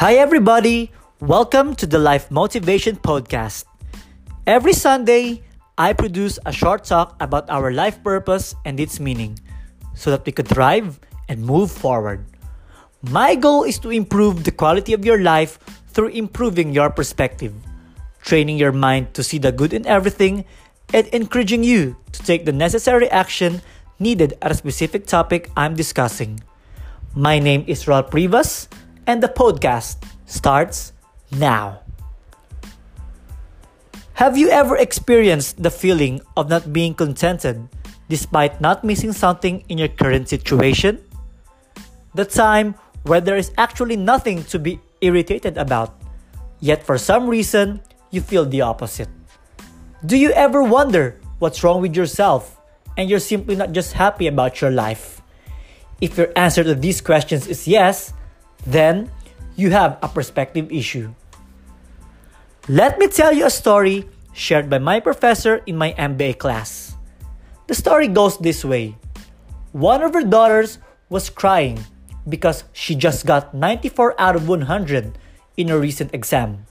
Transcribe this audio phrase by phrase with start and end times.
[0.00, 0.90] Hi, everybody.
[1.20, 3.68] Welcome to the Life Motivation Podcast.
[4.46, 5.44] Every Sunday,
[5.76, 9.36] I produce a short talk about our life purpose and its meaning
[9.92, 12.24] so that we could thrive and move forward.
[13.12, 15.60] My goal is to improve the quality of your life
[15.92, 17.52] through improving your perspective,
[18.24, 20.46] training your mind to see the good in everything,
[20.96, 23.60] and encouraging you to take the necessary action
[23.98, 26.40] needed at a specific topic I'm discussing.
[27.14, 28.66] My name is Ralph Rivas,
[29.10, 29.98] and the podcast
[30.30, 30.94] starts
[31.34, 31.82] now.
[34.14, 37.58] Have you ever experienced the feeling of not being contented
[38.06, 41.02] despite not missing something in your current situation?
[42.14, 45.90] The time where there is actually nothing to be irritated about,
[46.60, 47.82] yet for some reason
[48.14, 49.10] you feel the opposite.
[50.06, 52.62] Do you ever wonder what's wrong with yourself
[52.94, 55.20] and you're simply not just happy about your life?
[56.00, 58.14] If your answer to these questions is yes,
[58.66, 59.10] then
[59.56, 61.12] you have a perspective issue.
[62.68, 66.96] Let me tell you a story shared by my professor in my MBA class.
[67.66, 68.96] The story goes this way
[69.72, 71.78] One of her daughters was crying
[72.28, 75.18] because she just got 94 out of 100
[75.56, 76.66] in a recent exam.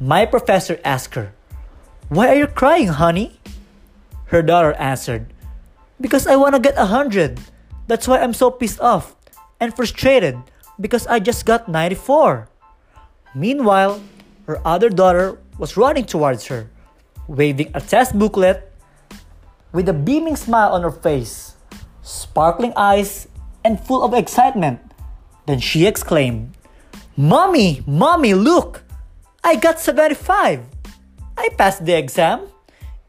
[0.00, 1.32] My professor asked her,
[2.08, 3.40] Why are you crying, honey?
[4.26, 5.32] Her daughter answered,
[6.00, 7.40] Because I want to get 100.
[7.86, 9.16] That's why I'm so pissed off
[9.60, 10.36] and frustrated
[10.80, 12.48] because I just got 94.
[13.34, 14.02] Meanwhile,
[14.46, 16.70] her other daughter was running towards her,
[17.28, 18.72] waving a test booklet
[19.72, 21.54] with a beaming smile on her face,
[22.02, 23.28] sparkling eyes,
[23.64, 24.80] and full of excitement.
[25.46, 26.54] Then she exclaimed,
[27.16, 28.84] Mommy, Mommy, look!
[29.42, 30.64] I got 75!
[31.36, 32.48] I passed the exam!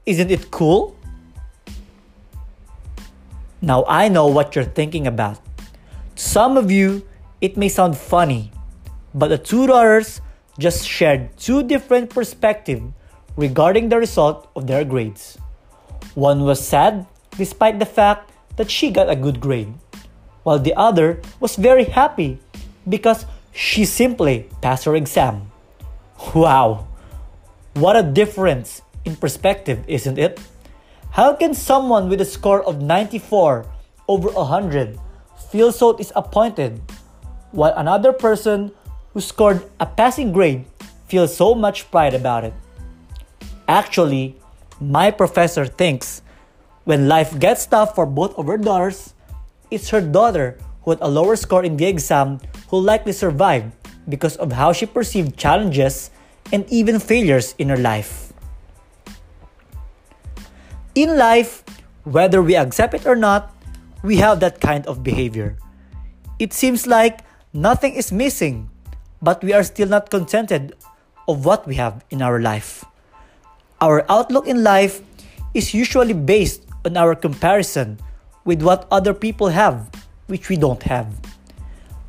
[0.06, 0.96] Isn't it cool?
[3.62, 5.40] Now I know what you're thinking about.
[6.18, 7.06] some of you,
[7.42, 8.52] it may sound funny,
[9.14, 10.22] but the two daughters
[10.58, 12.82] just shared two different perspectives
[13.36, 15.38] regarding the result of their grades.
[16.16, 17.06] One was sad
[17.38, 19.72] despite the fact that she got a good grade,
[20.42, 22.40] while the other was very happy
[22.90, 25.52] because she simply passed her exam.
[26.34, 26.88] Wow!
[27.76, 30.42] What a difference in perspective, isn't it?
[31.12, 33.66] How can someone with a score of 94
[34.08, 34.98] over 100
[35.52, 36.82] feel so disappointed
[37.52, 38.72] while another person
[39.14, 40.66] who scored a passing grade
[41.08, 42.54] feels so much pride about it.
[43.68, 44.36] Actually,
[44.80, 46.22] my professor thinks
[46.84, 49.14] when life gets tough for both of her daughters,
[49.72, 53.72] it's her daughter who had a lower score in the exam who likely survived
[54.08, 56.12] because of how she perceived challenges
[56.54, 58.32] and even failures in her life.
[60.96, 61.64] In life,
[62.06, 63.52] whether we accept it or not,
[64.02, 65.58] we have that kind of behavior.
[66.40, 68.70] It seems like Nothing is missing,
[69.22, 70.76] but we are still not contented
[71.30, 72.84] of what we have in our life.
[73.80, 75.02] Our outlook in life
[75.54, 78.00] is usually based on our comparison
[78.44, 79.88] with what other people have,
[80.28, 81.08] which we don't have.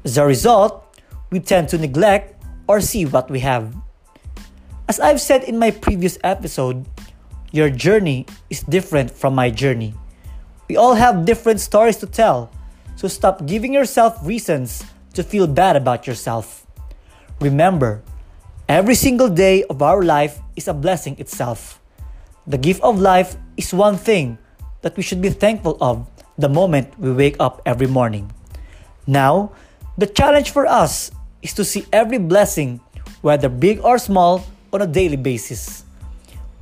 [0.04, 0.98] As a result,
[1.30, 3.74] we tend to neglect or see what we have.
[4.88, 6.84] As I've said in my previous episode,
[7.52, 9.94] your journey is different from my journey.
[10.68, 12.50] We all have different stories to tell,
[12.96, 14.82] so stop giving yourself reasons
[15.14, 16.66] to feel bad about yourself.
[17.40, 18.02] Remember,
[18.68, 21.80] every single day of our life is a blessing itself.
[22.46, 24.38] The gift of life is one thing
[24.82, 26.06] that we should be thankful of
[26.38, 28.32] the moment we wake up every morning.
[29.06, 29.52] Now,
[29.96, 31.10] the challenge for us
[31.42, 32.80] is to see every blessing,
[33.22, 35.84] whether big or small, on a daily basis.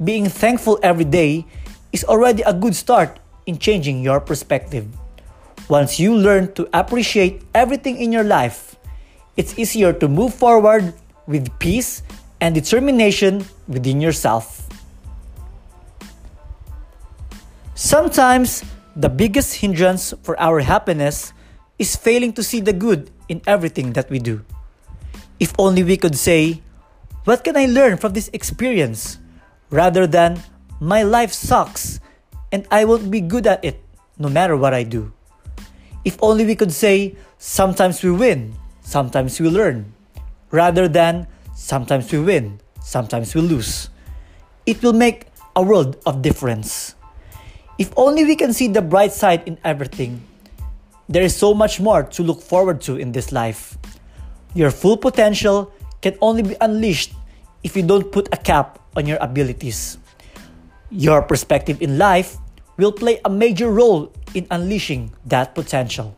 [0.03, 1.45] Being thankful every day
[1.93, 4.87] is already a good start in changing your perspective.
[5.69, 8.77] Once you learn to appreciate everything in your life,
[9.37, 10.95] it's easier to move forward
[11.27, 12.03] with peace
[12.41, 14.69] and determination within yourself.
[17.75, 21.33] Sometimes, the biggest hindrance for our happiness
[21.79, 24.45] is failing to see the good in everything that we do.
[25.39, 26.63] If only we could say,
[27.25, 29.19] What can I learn from this experience?
[29.69, 30.41] rather than,
[30.81, 32.01] My life sucks
[32.53, 33.83] and I won't be good at it
[34.17, 35.13] no matter what I do.
[36.07, 38.55] If only we could say, sometimes we win,
[38.87, 39.91] sometimes we learn,
[40.53, 41.27] rather than
[41.57, 43.91] sometimes we win, sometimes we lose.
[44.67, 45.27] It will make
[45.57, 46.95] a world of difference.
[47.77, 50.23] If only we can see the bright side in everything,
[51.09, 53.77] there is so much more to look forward to in this life.
[54.55, 57.15] Your full potential can only be unleashed
[57.65, 59.99] if you don't put a cap on your abilities.
[60.89, 62.39] Your perspective in life
[62.77, 66.15] will play a major role in unleashing that potential.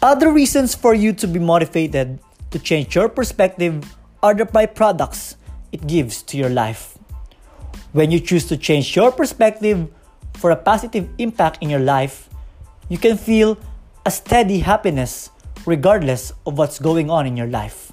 [0.00, 2.20] Other reasons for you to be motivated
[2.52, 3.82] to change your perspective
[4.22, 5.34] are the byproducts
[5.72, 6.96] it gives to your life.
[7.92, 9.90] When you choose to change your perspective
[10.34, 12.30] for a positive impact in your life,
[12.88, 13.58] you can feel
[14.06, 15.30] a steady happiness
[15.66, 17.90] regardless of what's going on in your life.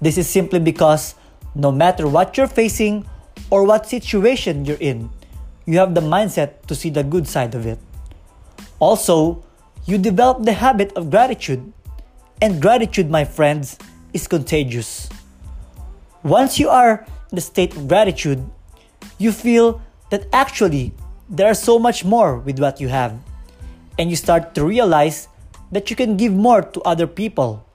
[0.00, 1.16] This is simply because
[1.56, 3.04] no matter what you're facing
[3.50, 5.10] or what situation you're in,
[5.66, 7.78] you have the mindset to see the good side of it.
[8.78, 9.44] Also,
[9.84, 11.72] you develop the habit of gratitude,
[12.40, 13.78] and gratitude, my friends,
[14.12, 15.08] is contagious.
[16.22, 18.44] Once you are in the state of gratitude,
[19.18, 19.80] you feel
[20.10, 20.92] that actually
[21.28, 23.18] there is so much more with what you have,
[23.98, 25.28] and you start to realize
[25.72, 27.66] that you can give more to other people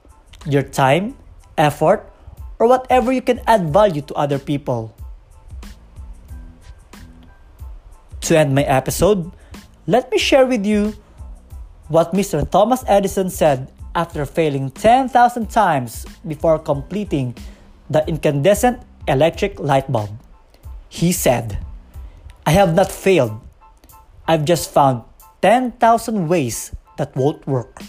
[0.46, 1.16] your time,
[1.58, 2.08] effort,
[2.58, 4.94] or whatever you can add value to other people.
[8.22, 9.32] To end my episode,
[9.86, 10.94] let me share with you
[11.88, 12.48] what Mr.
[12.48, 15.10] Thomas Edison said after failing 10,000
[15.50, 17.34] times before completing
[17.90, 20.10] the incandescent electric light bulb.
[20.88, 21.58] He said,
[22.46, 23.40] I have not failed.
[24.28, 25.02] I've just found
[25.42, 27.82] 10,000 ways that won't work.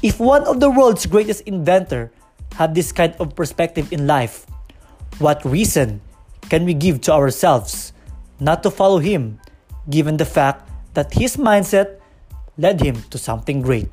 [0.00, 2.12] If one of the world's greatest inventor
[2.54, 4.46] had this kind of perspective in life,
[5.18, 6.00] what reason
[6.48, 7.92] can we give to ourselves
[8.42, 9.38] not to follow him,
[9.88, 12.02] given the fact that his mindset
[12.58, 13.88] led him to something great.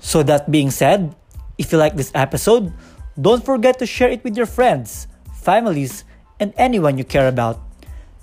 [0.00, 1.14] So, that being said,
[1.56, 2.72] if you like this episode,
[3.20, 5.06] don't forget to share it with your friends,
[5.44, 6.04] families,
[6.40, 7.60] and anyone you care about.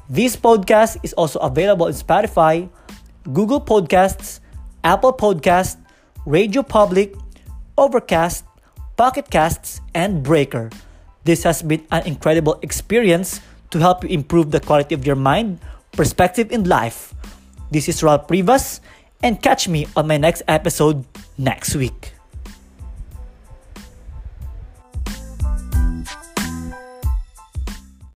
[0.09, 2.69] This podcast is also available in Spotify,
[3.31, 4.41] Google Podcasts,
[4.83, 5.77] Apple Podcasts,
[6.25, 7.15] Radio Public,
[7.77, 8.45] Overcast,
[8.97, 10.69] Pocket Casts, and Breaker.
[11.23, 13.39] This has been an incredible experience
[13.71, 15.59] to help you improve the quality of your mind,
[15.91, 17.13] perspective in life.
[17.71, 18.79] This is Ralph Privas,
[19.23, 21.05] and catch me on my next episode
[21.37, 22.13] next week.